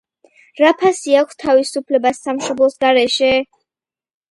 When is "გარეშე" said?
2.87-3.33